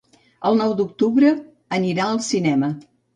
El 0.49 0.55
nou 0.61 0.71
d'octubre 0.79 1.33
anirà 1.77 2.07
al 2.09 2.23
cinema. 2.29 2.71